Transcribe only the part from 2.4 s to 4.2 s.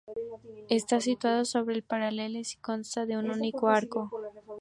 y consta de un único arco.